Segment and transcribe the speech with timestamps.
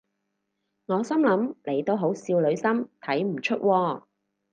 [0.87, 4.01] 我心諗你都好少女心睇唔出喎